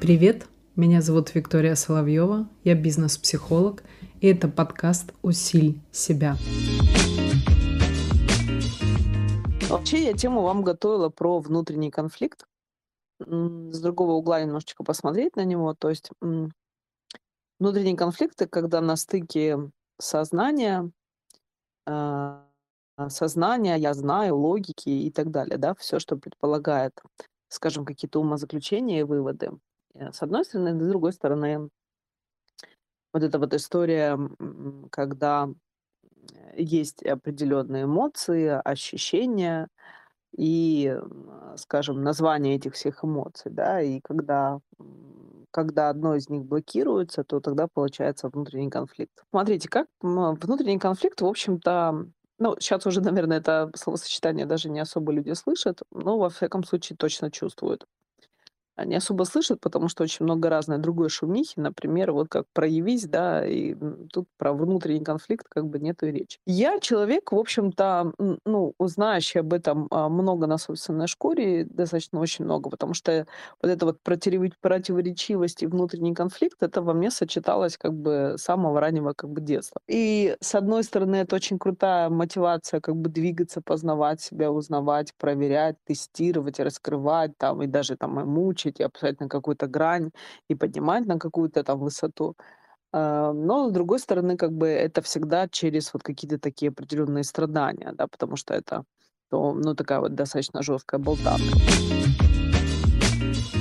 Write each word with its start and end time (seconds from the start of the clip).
Привет, 0.00 0.46
меня 0.74 1.02
зовут 1.02 1.34
Виктория 1.34 1.74
Соловьева, 1.74 2.48
я 2.64 2.74
бизнес-психолог, 2.74 3.82
и 4.20 4.28
это 4.28 4.48
подкаст 4.48 5.12
«Усиль 5.22 5.80
себя». 5.92 6.36
Вообще 9.68 10.04
я 10.04 10.14
тему 10.14 10.40
вам 10.40 10.64
готовила 10.64 11.10
про 11.10 11.40
внутренний 11.40 11.90
конфликт. 11.90 12.46
С 13.20 13.80
другого 13.80 14.12
угла 14.12 14.40
немножечко 14.40 14.82
посмотреть 14.82 15.36
на 15.36 15.44
него. 15.44 15.74
То 15.74 15.90
есть 15.90 16.10
внутренние 17.60 17.96
конфликты, 17.96 18.46
когда 18.46 18.80
на 18.80 18.96
стыке 18.96 19.70
сознания, 19.98 20.90
а, 21.86 22.47
сознания, 23.08 23.76
я 23.76 23.94
знаю, 23.94 24.36
логики 24.36 24.88
и 24.88 25.10
так 25.10 25.30
далее, 25.30 25.58
да, 25.58 25.74
все, 25.74 25.98
что 25.98 26.16
предполагает, 26.16 27.00
скажем, 27.48 27.84
какие-то 27.84 28.20
умозаключения 28.20 29.00
и 29.00 29.04
выводы. 29.04 29.50
Э, 29.94 30.12
с 30.12 30.22
одной 30.22 30.44
стороны, 30.44 30.80
с 30.80 30.88
другой 30.88 31.12
стороны, 31.12 31.68
вот 33.12 33.22
эта 33.22 33.38
вот 33.38 33.54
история, 33.54 34.18
когда 34.90 35.48
есть 36.56 37.02
определенные 37.02 37.84
эмоции, 37.84 38.60
ощущения 38.64 39.68
и, 40.36 40.96
скажем, 41.56 42.02
название 42.02 42.56
этих 42.56 42.74
всех 42.74 43.04
эмоций, 43.04 43.50
да, 43.50 43.80
и 43.80 44.00
когда, 44.00 44.60
когда 45.50 45.88
одно 45.88 46.16
из 46.16 46.28
них 46.28 46.44
блокируется, 46.44 47.24
то 47.24 47.40
тогда 47.40 47.66
получается 47.66 48.28
внутренний 48.28 48.70
конфликт. 48.70 49.24
Смотрите, 49.30 49.68
как 49.68 49.88
внутренний 50.00 50.78
конфликт, 50.78 51.20
в 51.20 51.26
общем-то, 51.26 52.06
ну, 52.38 52.56
сейчас 52.60 52.86
уже, 52.86 53.00
наверное, 53.00 53.38
это 53.38 53.70
словосочетание 53.76 54.46
даже 54.46 54.68
не 54.70 54.80
особо 54.80 55.12
люди 55.12 55.32
слышат, 55.32 55.80
но 55.90 56.18
во 56.18 56.30
всяком 56.30 56.64
случае 56.64 56.96
точно 56.96 57.30
чувствуют 57.30 57.86
не 58.84 58.96
особо 58.96 59.24
слышат, 59.24 59.60
потому 59.60 59.88
что 59.88 60.04
очень 60.04 60.24
много 60.24 60.48
разной 60.48 60.78
другой 60.78 61.08
шумихи. 61.08 61.54
Например, 61.56 62.12
вот 62.12 62.28
как 62.28 62.44
«Проявись», 62.52 63.06
да, 63.06 63.46
и 63.46 63.74
тут 64.12 64.26
про 64.36 64.52
внутренний 64.52 65.04
конфликт 65.04 65.46
как 65.48 65.66
бы 65.66 65.78
нету 65.78 66.06
и 66.06 66.12
речи. 66.12 66.38
Я 66.46 66.78
человек, 66.80 67.32
в 67.32 67.36
общем-то, 67.36 68.12
ну, 68.44 68.74
знающий 68.80 69.40
об 69.40 69.52
этом 69.52 69.86
а, 69.90 70.08
много 70.08 70.46
на 70.46 70.58
собственной 70.58 71.06
шкуре, 71.06 71.64
достаточно 71.64 72.20
очень 72.20 72.44
много, 72.44 72.70
потому 72.70 72.94
что 72.94 73.26
вот 73.62 73.70
эта 73.70 73.86
вот 73.86 73.98
противоречивость 74.02 75.62
и 75.62 75.66
внутренний 75.66 76.14
конфликт, 76.14 76.62
это 76.62 76.82
во 76.82 76.92
мне 76.92 77.10
сочеталось 77.10 77.76
как 77.76 77.94
бы 77.94 78.34
с 78.36 78.42
самого 78.42 78.80
раннего 78.80 79.12
как 79.14 79.30
бы 79.30 79.40
детства. 79.40 79.80
И 79.88 80.36
с 80.40 80.54
одной 80.54 80.84
стороны, 80.84 81.16
это 81.16 81.36
очень 81.36 81.58
крутая 81.58 82.08
мотивация 82.08 82.80
как 82.80 82.96
бы 82.96 83.08
двигаться, 83.08 83.60
познавать 83.60 84.20
себя, 84.20 84.50
узнавать, 84.50 85.12
проверять, 85.18 85.76
тестировать, 85.84 86.60
раскрывать 86.60 87.36
там 87.38 87.62
и 87.62 87.66
даже 87.66 87.96
там 87.96 88.14
мучить 88.26 88.67
и 88.76 88.84
опускать 88.84 89.20
на 89.20 89.28
какую-то 89.28 89.66
грань 89.66 90.10
и 90.48 90.54
поднимать 90.54 91.06
на 91.06 91.18
какую-то 91.18 91.64
там 91.64 91.78
высоту. 91.80 92.34
А, 92.92 93.32
но, 93.32 93.68
с 93.68 93.72
другой 93.72 93.98
стороны, 93.98 94.36
как 94.36 94.52
бы 94.52 94.68
это 94.68 95.02
всегда 95.02 95.48
через 95.48 95.92
вот 95.92 96.02
какие-то 96.02 96.38
такие 96.38 96.70
определенные 96.70 97.24
страдания, 97.24 97.92
да, 97.92 98.06
потому 98.06 98.36
что 98.36 98.54
это, 98.54 98.84
ну, 99.30 99.74
такая 99.74 100.00
вот 100.00 100.14
достаточно 100.14 100.62
жесткая 100.62 101.00
болтанка. 101.00 102.27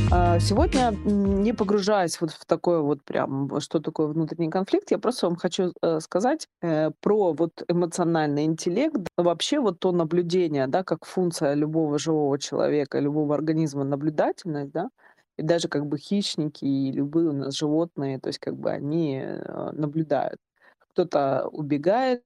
А, 0.09 0.39
сегодня, 0.39 0.91
не 1.03 1.51
погружаясь 1.53 2.21
вот 2.21 2.31
в 2.31 2.45
такое 2.45 2.79
вот 2.79 3.03
прям, 3.03 3.59
что 3.59 3.79
такое 3.79 4.07
внутренний 4.07 4.49
конфликт, 4.49 4.89
я 4.91 4.99
просто 4.99 5.27
вам 5.27 5.35
хочу 5.35 5.73
э, 5.81 5.99
сказать 5.99 6.47
э, 6.61 6.91
про 7.01 7.33
вот 7.33 7.63
эмоциональный 7.67 8.45
интеллект, 8.45 8.95
вообще 9.17 9.59
вот 9.59 9.79
то 9.79 9.91
наблюдение, 9.91 10.67
да, 10.67 10.83
как 10.83 11.05
функция 11.05 11.55
любого 11.55 11.99
живого 11.99 12.39
человека, 12.39 12.99
любого 12.99 13.35
организма 13.35 13.83
наблюдательность, 13.83 14.71
да, 14.71 14.89
и 15.35 15.41
даже 15.43 15.67
как 15.67 15.85
бы 15.85 15.97
хищники 15.97 16.63
и 16.63 16.91
любые 16.93 17.29
у 17.29 17.33
нас 17.33 17.53
животные, 17.55 18.17
то 18.19 18.27
есть 18.27 18.39
как 18.39 18.55
бы 18.55 18.71
они 18.71 19.19
э, 19.21 19.71
наблюдают. 19.73 20.39
Кто-то 20.93 21.49
убегает, 21.51 22.23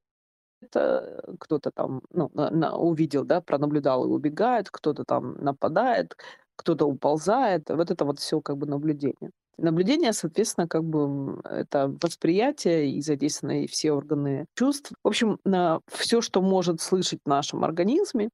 кто-то 0.69 1.72
там 1.72 2.03
ну, 2.11 2.29
на, 2.35 2.51
на, 2.51 2.78
увидел, 2.78 3.25
да, 3.25 3.41
пронаблюдал 3.41 4.05
и 4.05 4.09
убегает, 4.09 4.69
кто-то 4.69 5.03
там 5.03 5.34
нападает, 5.39 6.16
кто-то 6.61 6.85
уползает. 6.85 7.69
Вот 7.69 7.91
это 7.91 8.05
вот 8.05 8.19
все 8.19 8.39
как 8.39 8.57
бы 8.57 8.67
наблюдение. 8.67 9.31
Наблюдение, 9.57 10.13
соответственно, 10.13 10.67
как 10.67 10.83
бы 10.83 11.41
это 11.44 11.94
восприятие 12.01 12.91
и 12.91 13.01
задействованы 13.01 13.67
все 13.67 13.91
органы 13.91 14.45
чувств. 14.55 14.91
В 15.03 15.07
общем, 15.07 15.39
на 15.44 15.79
все, 15.88 16.22
что 16.22 16.41
может 16.41 16.81
слышать 16.81 17.19
в 17.25 17.29
нашем 17.29 17.63
организме, 17.63 18.29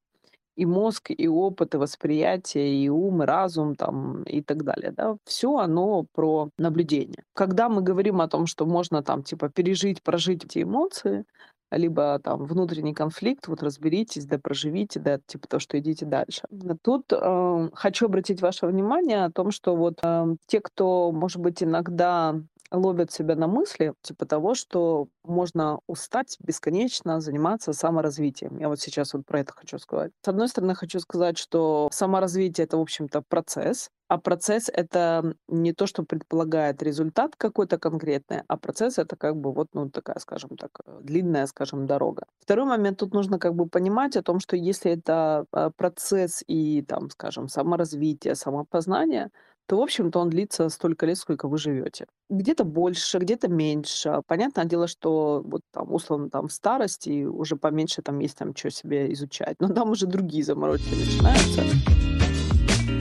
и 0.56 0.66
мозг, 0.66 1.10
и 1.10 1.28
опыт, 1.28 1.74
и 1.74 1.78
восприятие, 1.78 2.84
и 2.84 2.88
ум, 2.88 3.22
и 3.22 3.26
разум 3.26 3.76
там, 3.76 4.24
и 4.24 4.42
так 4.42 4.64
далее. 4.64 4.92
Да? 4.92 5.16
Все 5.24 5.56
оно 5.56 6.04
про 6.12 6.50
наблюдение. 6.58 7.22
Когда 7.34 7.68
мы 7.68 7.80
говорим 7.80 8.20
о 8.20 8.28
том, 8.28 8.46
что 8.46 8.66
можно 8.66 9.02
там 9.02 9.22
типа 9.22 9.48
пережить, 9.50 10.02
прожить 10.02 10.44
эти 10.44 10.62
эмоции, 10.62 11.24
либо 11.70 12.18
там 12.22 12.44
внутренний 12.44 12.94
конфликт, 12.94 13.48
вот 13.48 13.62
разберитесь, 13.62 14.26
да 14.26 14.38
проживите, 14.38 15.00
да, 15.00 15.18
типа 15.26 15.48
то, 15.48 15.58
что 15.58 15.78
идите 15.78 16.06
дальше. 16.06 16.42
Тут 16.82 17.12
э, 17.12 17.68
хочу 17.74 18.06
обратить 18.06 18.42
ваше 18.42 18.66
внимание 18.66 19.24
о 19.24 19.30
том, 19.30 19.50
что 19.50 19.76
вот 19.76 19.98
э, 20.02 20.36
те, 20.46 20.60
кто, 20.60 21.12
может 21.12 21.40
быть, 21.40 21.62
иногда 21.62 22.34
ловят 22.70 23.10
себя 23.10 23.34
на 23.34 23.46
мысли, 23.46 23.94
типа 24.02 24.26
того, 24.26 24.54
что 24.54 25.08
можно 25.24 25.80
устать 25.86 26.36
бесконечно 26.40 27.20
заниматься 27.20 27.72
саморазвитием. 27.72 28.58
Я 28.58 28.68
вот 28.68 28.80
сейчас 28.80 29.14
вот 29.14 29.24
про 29.26 29.40
это 29.40 29.52
хочу 29.54 29.78
сказать. 29.78 30.12
С 30.22 30.28
одной 30.28 30.48
стороны, 30.48 30.74
хочу 30.74 31.00
сказать, 31.00 31.38
что 31.38 31.88
саморазвитие— 31.92 32.64
это, 32.66 32.76
в 32.76 32.82
общем-то, 32.82 33.22
процесс, 33.22 33.90
а 34.08 34.18
процесс— 34.18 34.70
это 34.72 35.34
не 35.48 35.72
то, 35.72 35.86
что 35.86 36.02
предполагает 36.02 36.82
результат 36.82 37.36
какой-то 37.36 37.78
конкретный, 37.78 38.42
а 38.48 38.56
процесс— 38.56 38.98
это 38.98 39.16
как 39.16 39.36
бы 39.36 39.52
вот, 39.52 39.68
ну, 39.74 39.90
такая, 39.90 40.18
скажем 40.18 40.56
так, 40.56 40.80
э, 40.86 41.00
длинная, 41.02 41.46
скажем, 41.46 41.86
дорога. 41.86 42.24
Второй 42.40 42.64
момент, 42.66 42.98
тут 42.98 43.12
нужно 43.12 43.38
как 43.38 43.54
бы 43.54 43.66
понимать 43.66 44.16
о 44.16 44.22
том, 44.22 44.40
что 44.40 44.56
если 44.56 44.92
это 44.92 45.44
э, 45.52 45.70
процесс 45.76 46.42
и, 46.46 46.82
там, 46.82 47.10
скажем, 47.10 47.48
саморазвитие, 47.48 48.34
самопознание, 48.34 49.30
то, 49.66 49.76
в 49.76 49.82
общем-то, 49.82 50.18
он 50.20 50.30
длится 50.30 50.70
столько 50.70 51.04
лет, 51.04 51.18
сколько 51.18 51.46
вы 51.46 51.58
живете. 51.58 52.06
Где-то 52.30 52.64
больше, 52.64 53.18
где-то 53.18 53.48
меньше. 53.48 54.22
Понятное 54.26 54.64
дело, 54.64 54.88
что 54.88 55.42
вот 55.44 55.60
там, 55.70 55.92
условно, 55.92 56.30
там 56.30 56.48
в 56.48 56.52
старости 56.52 57.26
уже 57.26 57.56
поменьше 57.56 58.00
там 58.00 58.18
есть 58.20 58.38
там 58.38 58.56
что 58.56 58.70
себе 58.70 59.12
изучать. 59.12 59.56
Но 59.60 59.68
там 59.68 59.90
уже 59.90 60.06
другие 60.06 60.42
заморочки 60.42 60.94
начинаются. 60.94 61.62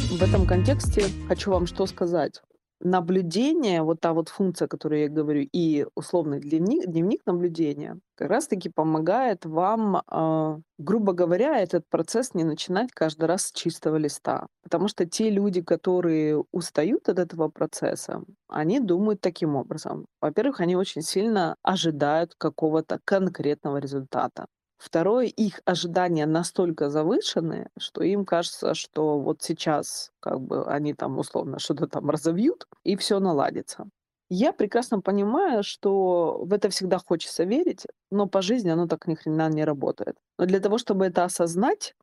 В 0.09 0.23
этом 0.23 0.47
контексте 0.47 1.03
хочу 1.27 1.51
вам 1.51 1.67
что 1.67 1.85
сказать 1.85 2.41
наблюдение, 2.79 3.81
вот 3.81 3.99
та 4.01 4.13
вот 4.13 4.29
функция, 4.29 4.65
о 4.67 4.69
которой 4.69 5.01
я 5.03 5.09
говорю, 5.09 5.47
и 5.51 5.85
условный 5.95 6.39
дневник, 6.39 6.85
дневник 6.85 7.21
наблюдения, 7.25 7.99
как 8.15 8.29
раз-таки 8.29 8.69
помогает 8.69 9.45
вам, 9.45 9.97
э, 9.97 10.59
грубо 10.77 11.13
говоря, 11.13 11.59
этот 11.59 11.83
процесс 11.89 12.33
не 12.33 12.43
начинать 12.43 12.91
каждый 12.91 13.25
раз 13.25 13.47
с 13.47 13.51
чистого 13.51 13.97
листа. 13.97 14.47
Потому 14.63 14.87
что 14.87 15.05
те 15.05 15.29
люди, 15.29 15.61
которые 15.61 16.43
устают 16.51 17.09
от 17.09 17.19
этого 17.19 17.49
процесса, 17.49 18.23
они 18.47 18.79
думают 18.79 19.21
таким 19.21 19.55
образом. 19.55 20.05
Во-первых, 20.21 20.59
они 20.59 20.75
очень 20.75 21.01
сильно 21.01 21.55
ожидают 21.63 22.35
какого-то 22.37 22.99
конкретного 23.05 23.77
результата. 23.77 24.45
Второе, 24.77 25.25
их 25.25 25.59
ожидания 25.65 26.25
настолько 26.27 26.89
завышены, 26.89 27.69
что 27.79 28.03
им 28.03 28.25
кажется, 28.25 28.75
что 28.75 29.19
вот 29.19 29.41
сейчас 29.41 30.11
как 30.19 30.39
бы 30.41 30.65
они 30.67 30.93
там 30.93 31.17
условно 31.17 31.57
что-то 31.59 31.87
там 31.87 32.09
разовьют, 32.09 32.67
и 32.83 32.95
все 32.95 33.19
наладится. 33.19 33.89
Я 34.29 34.53
прекрасно 34.53 35.01
понимаю, 35.01 35.63
что 35.63 36.39
в 36.43 36.53
это 36.53 36.69
всегда 36.69 36.99
хочется 36.99 37.43
верить, 37.43 37.85
но 38.11 38.27
по 38.27 38.41
жизни 38.41 38.69
оно 38.69 38.87
так 38.87 39.07
ни 39.07 39.15
хрена 39.15 39.49
не 39.49 39.63
работает. 39.65 40.17
Но 40.37 40.45
для 40.45 40.59
того, 40.59 40.77
чтобы 40.77 41.05
это 41.07 41.23
осознать 41.23 41.95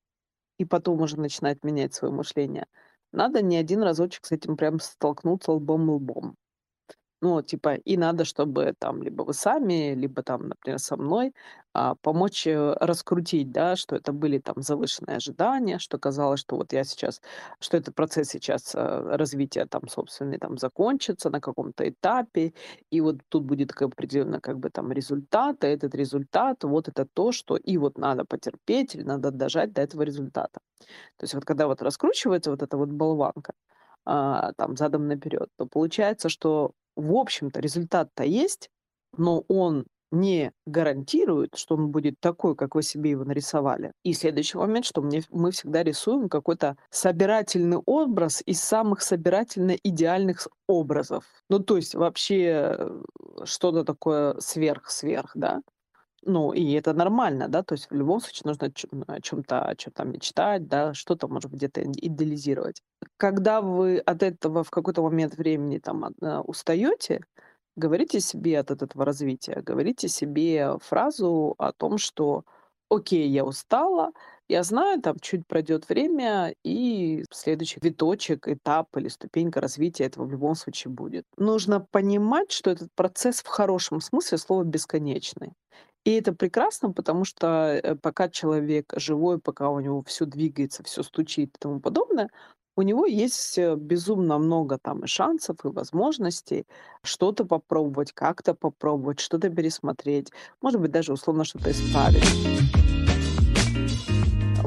и 0.59 0.65
потом 0.65 1.01
уже 1.03 1.21
начинать 1.21 1.65
менять 1.65 1.95
свое 1.95 2.13
мышление, 2.15 2.67
надо 3.13 3.43
не 3.43 3.57
один 3.57 3.83
разочек 3.83 4.27
с 4.27 4.33
этим 4.33 4.57
прям 4.57 4.81
столкнуться 4.81 5.53
лбом-лбом. 5.53 6.37
Ну, 7.25 7.41
типа, 7.43 7.77
и 7.77 7.97
надо, 7.97 8.25
чтобы 8.27 8.75
там 8.79 9.03
либо 9.03 9.23
вы 9.23 9.33
сами, 9.33 9.95
либо 9.95 10.23
там, 10.23 10.49
например, 10.49 10.79
со 10.79 10.97
мной 10.97 11.33
а, 11.73 11.95
помочь 11.95 12.47
э, 12.47 12.75
раскрутить, 12.81 13.51
да, 13.51 13.77
что 13.77 13.97
это 13.97 14.13
были 14.13 14.39
там 14.39 14.57
завышенные 14.63 15.17
ожидания, 15.17 15.79
что 15.79 15.99
казалось, 15.99 16.41
что 16.41 16.57
вот 16.57 16.75
я 16.75 16.85
сейчас, 16.85 17.23
что 17.61 17.79
этот 17.79 17.95
процесс 17.95 18.29
сейчас 18.29 18.75
а, 18.75 19.17
развития 19.17 19.65
там, 19.67 19.89
собственный, 19.89 20.39
там, 20.39 20.59
закончится 20.59 21.31
на 21.31 21.41
каком-то 21.41 21.89
этапе, 21.89 22.53
и 22.91 23.01
вот 23.01 23.17
тут 23.31 23.45
будет 23.45 23.73
как 23.73 23.89
определенно 23.89 24.39
как 24.41 24.59
бы 24.59 24.69
там 24.69 24.93
результат, 24.93 25.65
а 25.65 25.67
этот 25.69 25.95
результат, 25.95 26.63
вот 26.65 26.89
это 26.89 27.07
то, 27.15 27.33
что 27.33 27.57
и 27.57 27.79
вот 27.79 27.97
надо 27.97 28.27
потерпеть, 28.27 28.95
или 28.97 29.03
надо 29.03 29.31
дожать 29.31 29.73
до 29.73 29.81
этого 29.81 30.03
результата. 30.03 30.61
То 31.17 31.25
есть 31.25 31.35
вот 31.35 31.45
когда 31.47 31.69
вот 31.69 31.81
раскручивается 31.83 32.51
вот 32.51 32.63
эта 32.63 32.77
вот 32.77 32.91
болванка, 32.91 33.55
а, 34.07 34.53
там 34.55 34.77
задом 34.77 35.09
наперед, 35.09 35.49
то 35.57 35.67
получается, 35.67 36.29
что 36.29 36.73
в 36.97 37.15
общем-то 37.15 37.61
результат-то 37.61 38.25
есть, 38.25 38.69
но 39.17 39.45
он 39.49 39.87
не 40.15 40.53
гарантирует, 40.67 41.57
что 41.57 41.75
он 41.75 41.91
будет 41.91 42.15
такой, 42.21 42.55
как 42.57 42.75
вы 42.75 42.83
себе 42.83 43.11
его 43.11 43.25
нарисовали. 43.25 43.93
И 44.05 44.13
следующий 44.13 44.57
момент, 44.59 44.87
что 44.87 45.03
мне, 45.03 45.23
мы 45.31 45.51
всегда 45.51 45.83
рисуем 45.83 46.29
какой-то 46.29 46.77
собирательный 46.91 47.79
образ 47.85 48.43
из 48.47 48.61
самых 48.61 49.03
собирательно 49.03 49.73
идеальных 49.83 50.47
образов. 50.69 51.25
Ну, 51.51 51.59
то 51.59 51.77
есть 51.77 51.95
вообще 51.95 52.77
э, 52.79 53.03
что-то 53.45 53.85
такое 53.85 54.39
сверх-сверх, 54.39 55.33
да. 55.35 55.61
Ну, 56.27 56.53
и 56.55 56.73
это 56.73 56.95
нормально, 56.95 57.49
да, 57.49 57.63
то 57.63 57.75
есть 57.75 57.91
в 57.91 57.95
любом 57.95 58.21
случае 58.21 58.43
нужно 58.47 58.69
о 59.09 59.21
чем-то 59.21 59.63
о 59.63 59.77
чем-то 59.77 60.05
мечтать, 60.05 60.67
да, 60.69 60.95
что-то, 60.95 61.29
может 61.29 61.51
быть, 61.51 61.59
где-то 61.59 61.83
ид- 61.83 61.99
идеализировать. 62.01 62.83
Когда 63.19 63.61
вы 63.61 63.99
от 63.99 64.23
этого 64.23 64.65
в 64.65 64.71
какой-то 64.71 65.03
момент 65.03 65.35
времени 65.37 65.79
там 65.79 66.05
от- 66.05 66.15
э, 66.23 66.39
устаете, 66.41 67.21
говорите 67.77 68.21
себе 68.21 68.59
от 68.59 68.71
этого 68.71 69.05
развития, 69.05 69.61
говорите 69.61 70.09
себе 70.09 70.79
фразу 70.81 71.55
о 71.59 71.73
том, 71.73 71.99
что 71.99 72.45
окей, 72.91 73.29
я 73.29 73.45
устала, 73.45 74.13
я 74.49 74.63
знаю, 74.63 75.03
там 75.03 75.19
чуть 75.21 75.47
пройдет 75.47 75.89
время, 75.91 76.55
и 76.65 77.25
следующий 77.33 77.81
виточек, 77.83 78.49
этап 78.49 78.97
или 78.97 79.09
ступенька 79.09 79.61
развития 79.61 80.05
этого 80.05 80.25
в 80.27 80.31
любом 80.33 80.55
случае 80.55 80.91
будет. 80.93 81.25
Нужно 81.37 81.81
понимать, 81.81 82.51
что 82.53 82.71
этот 82.71 82.89
процесс 82.95 83.43
в 83.43 83.47
хорошем 83.49 84.01
смысле 84.01 84.39
слова 84.39 84.65
бесконечный. 84.65 85.53
И 86.05 86.13
это 86.13 86.35
прекрасно, 86.35 86.93
потому 86.93 87.25
что 87.25 87.81
э, 87.83 87.95
пока 87.95 88.29
человек 88.29 88.93
живой, 88.97 89.39
пока 89.39 89.71
у 89.71 89.81
него 89.81 90.03
все 90.03 90.27
двигается, 90.27 90.83
все 90.83 91.03
стучит 91.03 91.57
и 91.57 91.59
тому 91.59 91.81
подобное, 91.81 92.29
у 92.77 92.83
него 92.83 93.07
есть 93.07 93.57
э, 93.57 93.75
безумно 93.77 94.39
много 94.39 94.79
там 94.79 95.05
и 95.05 95.07
шансов, 95.07 95.65
и 95.65 95.69
возможностей 95.69 96.67
что-то 97.03 97.47
попробовать, 97.47 98.13
как-то 98.13 98.55
попробовать, 98.55 99.21
что-то 99.21 99.49
пересмотреть, 99.49 100.31
может 100.61 100.81
быть, 100.81 100.91
даже 100.91 101.13
условно 101.13 101.45
что-то 101.45 101.71
исправить. 101.71 102.25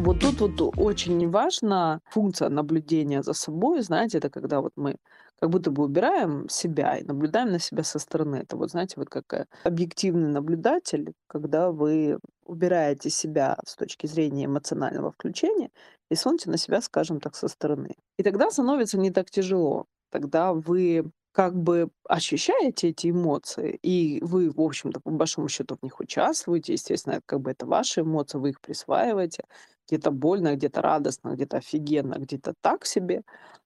Вот 0.07 0.21
тут 0.21 0.39
вот 0.39 0.77
очень 0.77 1.29
важна 1.29 1.99
функция 2.05 2.47
наблюдения 2.47 3.21
за 3.23 3.33
собой. 3.33 3.81
Знаете, 3.81 4.19
это 4.19 4.29
когда 4.29 4.61
вот 4.61 4.71
мы 4.77 4.95
как 5.37 5.49
будто 5.49 5.69
бы 5.69 5.83
убираем 5.83 6.47
себя 6.47 6.95
и 6.95 7.03
наблюдаем 7.03 7.51
на 7.51 7.59
себя 7.59 7.83
со 7.83 7.99
стороны. 7.99 8.37
Это 8.37 8.55
вот, 8.55 8.71
знаете, 8.71 8.93
вот 8.95 9.09
как 9.09 9.33
э, 9.33 9.47
объективный 9.65 10.29
наблюдатель, 10.29 11.11
когда 11.27 11.71
вы 11.73 12.19
убираете 12.45 13.09
себя 13.09 13.57
с 13.65 13.75
точки 13.75 14.07
зрения 14.07 14.45
эмоционального 14.45 15.11
включения 15.11 15.71
и 16.09 16.15
смотрите 16.15 16.51
на 16.51 16.57
себя, 16.57 16.79
скажем 16.79 17.19
так, 17.19 17.35
со 17.35 17.49
стороны. 17.49 17.93
И 18.17 18.23
тогда 18.23 18.49
становится 18.49 18.97
не 18.97 19.11
так 19.11 19.29
тяжело. 19.29 19.87
Тогда 20.09 20.53
вы 20.53 21.11
как 21.33 21.53
бы 21.53 21.89
ощущаете 22.07 22.87
эти 22.89 23.11
эмоции, 23.11 23.77
и 23.83 24.19
вы, 24.23 24.49
в 24.51 24.61
общем-то, 24.61 25.01
по 25.01 25.11
большому 25.11 25.49
счету 25.49 25.75
в 25.75 25.83
них 25.83 25.99
участвуете. 25.99 26.73
Естественно, 26.73 27.19
как 27.25 27.41
бы 27.41 27.51
это 27.51 27.65
ваши 27.65 28.01
эмоции, 28.01 28.37
вы 28.37 28.51
их 28.51 28.61
присваиваете. 28.61 29.43
Где-то 29.87 30.11
больно, 30.11 30.55
где-то 30.55 30.81
радостно, 30.81 31.29
где-то 31.35 31.57
офигенно, 31.57 32.15
где-то 32.15 32.53
так 32.61 32.85
себе. 32.85 33.23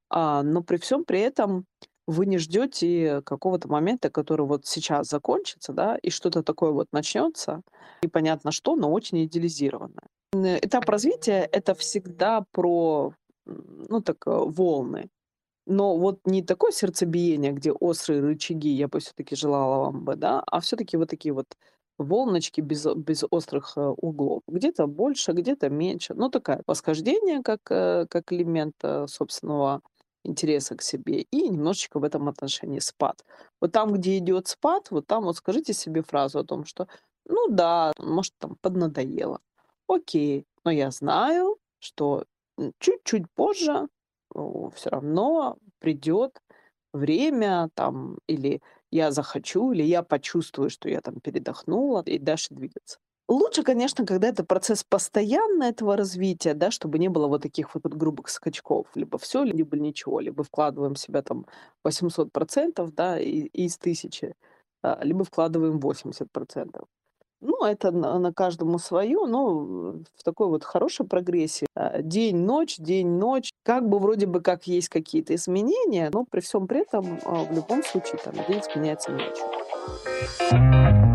А, 0.10 0.44
но 0.44 0.62
при 0.62 0.78
всем 0.78 1.04
при 1.06 1.20
этом 1.20 1.66
вы 2.08 2.26
не 2.26 2.38
ждете 2.38 3.22
какого-то 3.22 3.68
момента, 3.68 4.10
который 4.10 4.46
вот 4.46 4.66
сейчас 4.66 5.10
закончится, 5.10 5.74
да, 5.74 5.98
и 6.02 6.10
что-то 6.10 6.44
такое 6.44 6.72
вот 6.72 6.88
начнется, 6.92 7.62
непонятно 8.04 8.52
что, 8.52 8.76
но 8.76 8.92
очень 8.92 9.24
идеализированное. 9.26 10.08
Этап 10.34 10.90
развития 10.90 11.48
это 11.52 11.74
всегда 11.76 12.46
про, 12.52 13.14
ну 13.46 14.02
так, 14.02 14.18
э, 14.28 14.32
волны. 14.32 15.10
Но 15.68 15.98
вот 15.98 16.20
не 16.26 16.42
такое 16.42 16.72
сердцебиение, 16.72 17.52
где 17.52 17.72
острые 17.72 18.22
рычаги, 18.22 18.70
я 18.70 18.88
бы 18.88 19.00
все 19.00 19.12
таки 19.16 19.36
желала 19.36 19.86
вам 19.86 20.04
бы, 20.04 20.16
да, 20.16 20.42
а 20.48 20.60
все 20.60 20.76
таки 20.76 20.98
вот 20.98 21.10
такие 21.10 21.34
вот 21.34 21.46
волночки 22.04 22.62
без 22.62 22.86
без 22.96 23.24
острых, 23.32 23.74
э, 23.78 23.82
углов. 23.82 24.42
Где-то 24.48 24.88
больше, 24.88 25.32
где-то 25.34 25.70
меньше. 25.70 26.14
Ну, 26.16 26.30
такая 26.30 26.62
восхождение 26.68 27.42
как, 27.44 27.60
э, 27.72 28.06
как 28.10 28.32
элемент, 28.34 28.76
э, 28.84 29.08
собственного 29.08 29.82
интереса 30.24 30.76
к 30.76 30.82
себе 30.84 31.22
и 31.22 31.50
немножечко 31.50 32.00
в 32.00 32.04
этом 32.04 32.28
отношении 32.30 32.80
спад. 32.80 33.24
Вот 33.62 33.72
там, 33.72 33.94
где 33.94 34.18
идет 34.20 34.48
спад, 34.48 34.92
вот 34.92 35.08
там 35.08 35.24
вот 35.26 35.38
скажите 35.38 35.74
себе 35.74 36.04
фразу 36.04 36.40
о 36.40 36.44
том, 36.46 36.66
что: 36.66 36.88
"Ну 37.26 37.48
да, 37.50 37.92
может, 38.00 38.34
там 38.40 38.56
поднадоело. 38.62 39.40
Окей, 39.88 40.46
но 40.66 40.72
я 40.72 40.92
знаю, 40.92 41.58
что, 41.80 42.26
чуть-чуть 42.80 43.26
позже 43.36 43.88
все 44.76 44.90
равно 44.90 45.58
придет 45.80 46.40
время 46.94 47.70
там, 47.76 48.18
или 48.28 48.62
я 48.92 49.12
захочу, 49.12 49.72
или 49.72 49.84
я 49.84 50.04
почувствую, 50.04 50.70
что 50.70 50.90
я 50.90 51.02
там 51.02 51.20
передохнула, 51.22 52.04
и 52.06 52.20
дальше 52.20 52.54
двигаться. 52.54 53.00
Лучше, 53.28 53.64
конечно, 53.64 54.06
когда 54.06 54.28
это 54.28 54.44
процесс 54.44 54.84
постоянно 54.84 55.64
этого 55.64 55.96
развития, 55.96 56.54
да, 56.54 56.70
чтобы 56.70 57.00
не 57.00 57.08
было 57.08 57.28
вот 57.28 57.42
таких 57.44 57.74
вот 57.76 57.86
грубых 57.86 58.28
скачков. 58.30 58.88
Либо 58.96 59.18
все, 59.18 59.44
либо 59.44 59.78
ничего. 59.78 60.20
Либо 60.20 60.44
вкладываем 60.44 60.96
себя 60.98 61.22
там 61.22 61.46
800%, 61.84 62.92
да, 62.94 63.18
и- 63.20 63.46
из 63.46 63.78
тысячи, 63.78 64.36
а, 64.82 65.00
либо 65.04 65.24
вкладываем 65.24 65.80
80%. 65.80 66.86
Ну, 67.42 67.66
это 67.66 67.92
на, 67.92 68.20
на 68.20 68.32
каждому 68.32 68.78
свое, 68.78 69.26
но 69.26 69.60
в 69.60 70.24
такой 70.24 70.48
вот 70.48 70.64
хорошей 70.64 71.06
прогрессии. 71.08 71.66
а, 71.76 72.02
День-ночь, 72.02 72.78
день-ночь. 72.78 73.52
Как 73.64 73.90
бы 73.90 73.98
вроде 74.00 74.28
бы 74.28 74.42
как 74.42 74.68
есть 74.68 74.90
какие-то 74.90 75.34
изменения, 75.36 76.10
но 76.14 76.26
при 76.30 76.40
всем 76.42 76.68
при 76.68 76.82
этом 76.82 77.20
а, 77.26 77.44
в 77.44 77.52
любом 77.52 77.84
случае 77.84 78.20
там 78.24 78.36
день 78.48 78.62
сменяется 78.64 79.12
ночью. 79.12 81.11